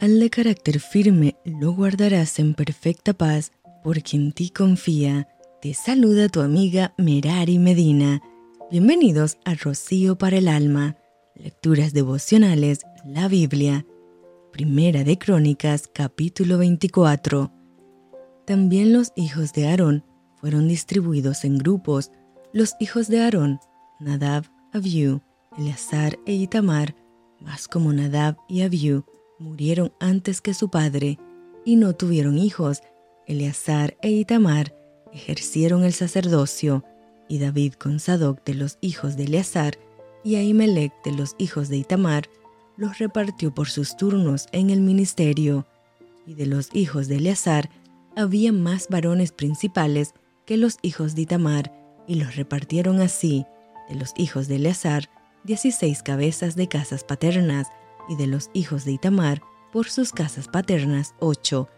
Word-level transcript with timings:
Al 0.00 0.18
de 0.18 0.30
carácter 0.30 0.80
firme 0.80 1.36
lo 1.44 1.74
guardarás 1.74 2.38
en 2.38 2.54
perfecta 2.54 3.12
paz, 3.12 3.52
porque 3.84 4.16
en 4.16 4.32
ti 4.32 4.48
confía. 4.48 5.28
Te 5.60 5.74
saluda 5.74 6.30
tu 6.30 6.40
amiga 6.40 6.94
Merari 6.96 7.58
Medina. 7.58 8.22
Bienvenidos 8.70 9.36
a 9.44 9.52
Rocío 9.52 10.16
para 10.16 10.38
el 10.38 10.48
Alma. 10.48 10.96
Lecturas 11.34 11.92
devocionales, 11.92 12.80
la 13.04 13.28
Biblia. 13.28 13.84
Primera 14.52 15.04
de 15.04 15.18
Crónicas, 15.18 15.86
capítulo 15.92 16.56
24. 16.56 17.52
También 18.46 18.94
los 18.94 19.12
hijos 19.16 19.52
de 19.52 19.68
Aarón 19.68 20.06
fueron 20.36 20.66
distribuidos 20.66 21.44
en 21.44 21.58
grupos. 21.58 22.10
Los 22.54 22.72
hijos 22.80 23.08
de 23.08 23.20
Aarón, 23.20 23.60
Nadab, 24.00 24.46
Abiú, 24.72 25.20
Eleazar 25.58 26.18
e 26.24 26.32
Itamar, 26.32 26.96
más 27.38 27.68
como 27.68 27.92
Nadab 27.92 28.38
y 28.48 28.62
Abiú, 28.62 29.04
murieron 29.40 29.92
antes 29.98 30.40
que 30.40 30.54
su 30.54 30.68
padre 30.68 31.18
y 31.64 31.76
no 31.76 31.94
tuvieron 31.94 32.38
hijos. 32.38 32.82
Eleazar 33.26 33.96
e 34.02 34.10
Itamar 34.10 34.74
ejercieron 35.12 35.84
el 35.84 35.92
sacerdocio, 35.92 36.84
y 37.28 37.38
David 37.38 37.74
con 37.74 38.00
Sadoc 38.00 38.44
de 38.44 38.54
los 38.54 38.78
hijos 38.80 39.16
de 39.16 39.24
Eleazar 39.24 39.78
y 40.24 40.34
Ahimelech 40.34 40.92
de 41.04 41.12
los 41.12 41.36
hijos 41.38 41.68
de 41.68 41.76
Itamar 41.76 42.28
los 42.76 42.98
repartió 42.98 43.54
por 43.54 43.68
sus 43.68 43.96
turnos 43.96 44.46
en 44.52 44.70
el 44.70 44.80
ministerio. 44.80 45.66
Y 46.26 46.34
de 46.34 46.46
los 46.46 46.68
hijos 46.72 47.08
de 47.08 47.16
Eleazar 47.16 47.70
había 48.16 48.52
más 48.52 48.88
varones 48.88 49.32
principales 49.32 50.12
que 50.44 50.56
los 50.56 50.78
hijos 50.82 51.14
de 51.14 51.22
Itamar, 51.22 51.72
y 52.08 52.16
los 52.16 52.34
repartieron 52.34 53.00
así, 53.00 53.46
de 53.88 53.94
los 53.94 54.12
hijos 54.16 54.48
de 54.48 54.56
Eleazar, 54.56 55.08
dieciséis 55.44 56.02
cabezas 56.02 56.56
de 56.56 56.68
casas 56.68 57.04
paternas, 57.04 57.68
y 58.10 58.16
de 58.16 58.26
los 58.26 58.50
hijos 58.52 58.84
de 58.84 58.92
Itamar, 58.92 59.40
por 59.72 59.88
sus 59.88 60.12
casas 60.12 60.48
paternas, 60.48 61.14
ocho. 61.20 61.68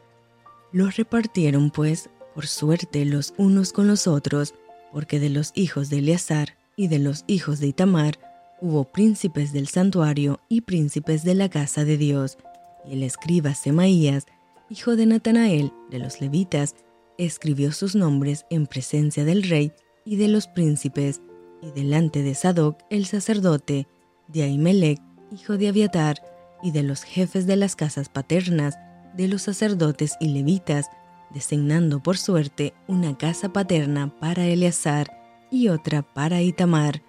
Los 0.73 0.97
repartieron, 0.97 1.71
pues, 1.71 2.11
por 2.35 2.47
suerte 2.47 3.05
los 3.05 3.35
unos 3.37 3.73
con 3.73 3.87
los 3.87 4.07
otros, 4.07 4.55
porque 4.91 5.21
de 5.21 5.29
los 5.29 5.53
hijos 5.55 5.91
de 5.91 5.99
Eleazar 5.99 6.57
y 6.75 6.89
de 6.89 6.99
los 6.99 7.25
hijos 7.27 7.61
de 7.61 7.69
Itamar 7.69 8.19
hubo 8.63 8.85
príncipes 8.85 9.53
del 9.53 9.69
santuario 9.69 10.41
y 10.49 10.63
príncipes 10.63 11.23
de 11.23 11.35
la 11.35 11.51
casa 11.51 11.85
de 11.85 11.99
Dios. 11.99 12.39
Y 12.87 12.95
el 12.95 13.03
escriba 13.03 13.55
Semaías, 13.55 14.27
hijo 14.71 14.97
de 14.97 15.05
Natanael, 15.05 15.73
de 15.91 15.99
los 15.99 16.21
levitas, 16.23 16.75
escribió 17.19 17.73
sus 17.73 17.95
nombres 17.95 18.47
en 18.49 18.67
presencia 18.67 19.25
del 19.25 19.43
rey 19.43 19.73
y 20.07 20.17
de 20.17 20.29
los 20.29 20.47
príncipes, 20.47 21.21
y 21.61 21.71
delante 21.73 22.23
de 22.23 22.35
Sadoc 22.35 22.81
el 22.89 23.05
sacerdote, 23.05 23.87
de 24.29 24.45
Ahimelech, 24.45 25.01
hijo 25.33 25.57
de 25.57 25.69
Abiatar, 25.69 26.17
y 26.63 26.71
de 26.71 26.83
los 26.83 27.03
jefes 27.03 27.47
de 27.47 27.57
las 27.57 27.75
casas 27.75 28.09
paternas, 28.09 28.79
de 29.15 29.29
los 29.29 29.43
sacerdotes 29.43 30.17
y 30.21 30.29
levitas, 30.29 30.87
designando 31.31 32.01
por 32.01 32.19
suerte 32.19 32.75
una 32.87 33.17
casa 33.19 33.53
paterna 33.53 34.15
para 34.21 34.47
Eleazar 34.47 35.11
y 35.51 35.69
otra 35.69 36.03
para 36.03 36.41
Itamar. 36.43 37.03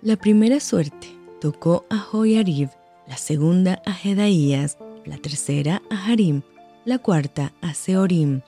La 0.00 0.16
primera 0.16 0.60
suerte 0.60 1.08
tocó 1.40 1.84
a 1.90 1.98
Joyarib, 1.98 2.70
la 3.06 3.16
segunda 3.16 3.82
a 3.84 3.92
Jedaías, 3.92 4.78
la 5.04 5.18
tercera 5.18 5.82
a 5.90 6.06
Harim, 6.06 6.42
la 6.84 6.98
cuarta 6.98 7.52
a 7.60 7.74
Seorim, 7.74 8.40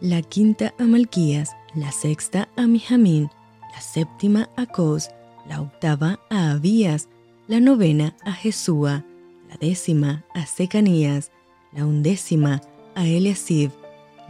la 0.00 0.20
quinta 0.22 0.74
a 0.78 0.84
Malquías, 0.84 1.50
la 1.74 1.92
sexta 1.92 2.48
a 2.56 2.66
Mijamín, 2.66 3.30
la 3.72 3.80
séptima 3.80 4.50
a 4.56 4.66
Cos, 4.66 5.10
la 5.48 5.60
octava 5.60 6.18
a 6.28 6.50
Abías, 6.52 7.08
la 7.52 7.60
novena 7.60 8.16
a 8.24 8.32
Jesúa, 8.32 9.04
la 9.50 9.56
décima 9.60 10.24
a 10.32 10.46
Secanías, 10.46 11.30
la 11.72 11.84
undécima 11.84 12.62
a 12.94 13.06
Eliasib, 13.06 13.70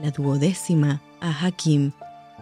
la 0.01 0.11
duodécima 0.11 1.01
a 1.21 1.31
Hakim, 1.31 1.93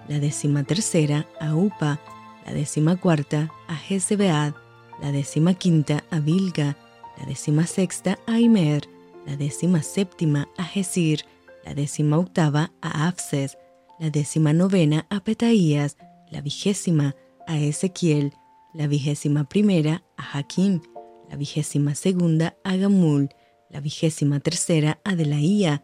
la 0.09 0.19
décima 0.19 0.65
tercera 0.65 1.27
a 1.39 1.55
Upa, 1.55 2.01
la 2.47 2.55
décima 2.55 2.97
cuarta 2.97 3.53
a 3.69 3.77
Jezebead, 3.77 4.55
la 5.03 5.13
décima 5.13 5.53
quinta 5.53 6.03
a 6.11 6.19
Bilga, 6.19 6.79
la 7.19 7.27
décima 7.27 7.67
sexta 7.67 8.19
a 8.27 8.41
Imer, 8.41 8.89
la 9.27 9.37
décima 9.37 9.83
séptima 9.83 10.49
a 10.57 10.65
Jesir, 10.65 11.27
la 11.67 11.75
décima 11.75 12.17
octava 12.17 12.73
a 12.81 13.07
Afses, 13.07 13.59
la 13.99 14.09
décima 14.09 14.55
novena 14.55 15.05
a 15.11 15.21
Petaías, 15.21 15.99
la 16.31 16.41
vigésima 16.41 17.15
a 17.47 17.59
Ezequiel, 17.59 18.33
la 18.73 18.87
vigésima 18.87 19.45
primera 19.49 20.05
a 20.17 20.39
Hakim, 20.39 20.81
la 21.29 21.37
vigésima 21.37 21.95
segunda 21.95 22.57
a 22.65 22.77
Gamul, 22.77 23.29
la 23.69 23.81
vigésima 23.81 24.41
tercera 24.41 25.01
a 25.05 25.15
Delaía, 25.15 25.83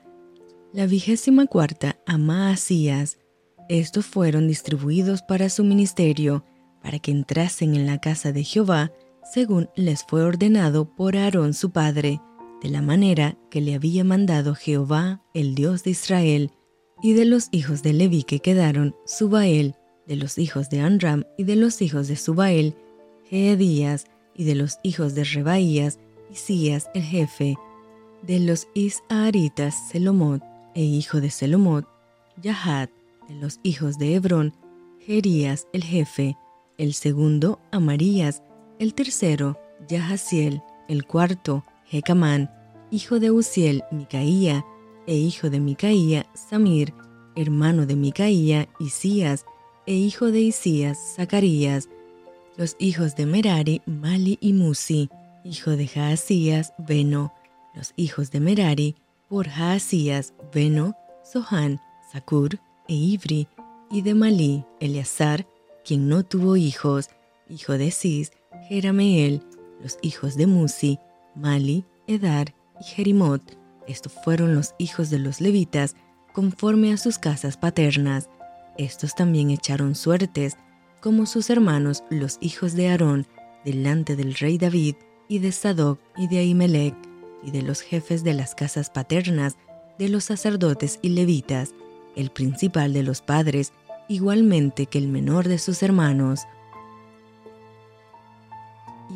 la 0.73 0.87
vigésima 0.87 1.47
cuarta 1.47 1.99
a 2.07 2.19
Maasías. 2.19 3.19
Estos 3.69 4.07
fueron 4.07 4.49
distribuidos 4.49 5.23
para 5.23 5.49
su 5.49 5.65
ministerio, 5.65 6.45
para 6.83 6.99
que 6.99 7.11
entrasen 7.11 7.75
en 7.75 7.87
la 7.87 7.99
casa 7.99 8.33
de 8.33 8.45
Jehová, 8.45 8.93
según 9.33 9.69
les 9.75 10.05
fue 10.05 10.23
ordenado 10.23 10.95
por 10.95 11.17
Aarón 11.17 11.55
su 11.55 11.71
padre, 11.71 12.21
de 12.63 12.69
la 12.69 12.83
manera 12.83 13.37
que 13.51 13.61
le 13.61 13.75
había 13.75 14.05
mandado 14.05 14.55
Jehová, 14.55 15.23
el 15.35 15.55
Dios 15.55 15.83
de 15.83 15.91
Israel, 15.91 16.53
y 17.03 17.13
de 17.13 17.25
los 17.25 17.49
hijos 17.51 17.83
de 17.83 17.93
Leví 17.93 18.23
que 18.23 18.41
quedaron, 18.41 18.95
Subael, 19.05 19.75
de 20.07 20.17
los 20.17 20.39
hijos 20.39 20.71
de 20.71 20.81
Anram 20.81 21.25
y 21.37 21.45
de 21.45 21.57
los 21.57 21.83
hijos 21.83 22.09
de 22.09 22.17
Subael, 22.17 22.75
Jeedías, 23.29 24.07
y 24.35 24.45
de 24.45 24.55
los 24.55 24.79
hijos 24.83 25.15
de 25.15 25.25
Rebaías, 25.25 25.99
Isías 26.31 26.89
el 26.95 27.03
jefe, 27.03 27.57
de 28.23 28.41
los 28.41 28.69
Isaharitas, 28.75 29.89
Selomot, 29.91 30.43
e 30.75 30.83
hijo 30.83 31.21
de 31.21 31.31
Selomot, 31.31 31.87
Yahat, 32.43 32.91
de 33.29 33.35
los 33.37 33.61
hijos 33.63 33.99
de 33.99 34.15
Hebrón, 34.15 34.55
Jerías 35.01 35.69
el 35.73 35.85
jefe, 35.85 36.37
el 36.79 36.93
segundo, 36.93 37.61
Amarías, 37.71 38.43
el 38.79 38.93
tercero, 38.93 39.59
Yahaziel, 39.89 40.63
el 40.89 41.07
cuarto, 41.07 41.65
Jecamán, 41.87 42.51
hijo 42.91 43.21
de 43.21 43.31
Uziel, 43.31 43.85
Micaía, 43.91 44.65
e 45.07 45.15
hijo 45.15 45.49
de 45.49 45.61
Micaía, 45.61 46.27
Samir, 46.35 46.93
hermano 47.37 47.87
de 47.87 47.97
Micaía, 47.97 48.69
Isías, 48.81 49.47
e 49.87 49.95
hijo 49.95 50.31
de 50.31 50.41
Isías, 50.41 50.99
Zacarías, 51.17 51.89
los 52.57 52.77
hijos 52.79 53.17
de 53.17 53.27
Merari, 53.27 53.83
Mali 53.87 54.39
y 54.41 54.53
Musi, 54.53 55.11
hijo 55.45 55.73
de 55.73 55.87
Jaasías, 55.87 56.73
Beno, 56.79 57.33
los 57.75 57.93
hijos 57.97 58.31
de 58.31 58.41
Merari, 58.41 58.97
por 59.29 59.49
Jaasías, 59.49 60.35
Beno, 60.53 60.97
Sohan, 61.23 61.81
Sakur 62.13 62.59
e 62.89 62.95
Ibri, 62.95 63.49
y 63.91 64.03
de 64.03 64.15
Malí, 64.15 64.65
Eleazar, 64.81 65.47
quien 65.85 66.09
no 66.09 66.25
tuvo 66.25 66.57
hijos, 66.57 67.09
hijo 67.49 67.79
de 67.79 67.91
Cis, 67.91 68.33
Jerameel, 68.69 69.43
los 69.81 69.99
hijos 70.03 70.37
de 70.37 70.47
Musi, 70.47 70.99
Mali, 71.35 71.85
Edar 72.07 72.55
y 72.81 72.85
Jerimot. 72.85 73.43
Estos 73.87 74.13
fueron 74.25 74.55
los 74.55 74.75
hijos 74.79 75.11
de 75.11 75.19
los 75.19 75.41
levitas 75.41 75.95
conforme 76.33 76.93
a 76.93 76.97
sus 76.97 77.19
casas 77.19 77.57
paternas. 77.57 78.29
Estos 78.79 79.15
también 79.15 79.51
echaron 79.51 79.95
suertes 79.95 80.57
como 81.01 81.27
sus 81.27 81.51
hermanos 81.51 82.05
los 82.11 82.39
hijos 82.41 82.75
de 82.75 82.89
Aarón, 82.89 83.27
delante 83.65 84.17
del 84.17 84.35
rey 84.35 84.59
David, 84.59 84.97
y 85.29 85.39
de 85.39 85.53
Sadoc 85.53 85.99
y 86.17 86.29
de 86.29 86.39
Ahimelech, 86.39 86.95
y 87.43 87.51
de 87.51 87.63
los 87.63 87.81
jefes 87.81 88.25
de 88.25 88.35
las 88.35 88.55
casas 88.55 88.91
paternas, 88.91 89.57
de 89.99 90.09
los 90.09 90.25
sacerdotes 90.25 90.99
y 91.03 91.11
levitas, 91.11 91.75
el 92.17 92.31
principal 92.31 92.93
de 92.93 93.03
los 93.03 93.23
padres, 93.23 93.73
igualmente 94.09 94.87
que 94.87 94.99
el 94.99 95.09
menor 95.09 95.49
de 95.49 95.59
sus 95.59 95.83
hermanos. 95.83 96.41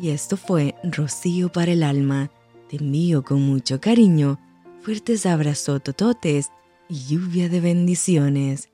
Y 0.01 0.09
esto 0.09 0.37
fue 0.37 0.75
Rocío 0.83 1.51
para 1.51 1.71
el 1.73 1.83
alma. 1.83 2.31
Te 2.69 2.77
envío 2.77 3.23
con 3.23 3.41
mucho 3.41 3.81
cariño, 3.81 4.39
fuertes 4.81 5.25
abrazos 5.25 5.83
tototes 5.83 6.51
y 6.89 6.95
lluvia 7.07 7.49
de 7.49 7.59
bendiciones. 7.59 8.70